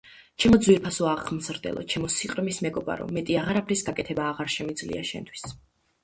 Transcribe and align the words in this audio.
ჩემო 0.43 0.57
ძვირფასო 0.67 1.07
აღმზრდელო, 1.09 1.83
ჩემო 1.93 2.07
სიყრმის 2.13 2.57
მეგობარო, 2.67 3.05
მეტი 3.17 3.35
აღარაფრის 3.41 3.83
გაკეთება 3.91 4.25
აღარ 4.31 4.51
შემიძლია 4.55 5.05
შენთვის; 5.11 5.45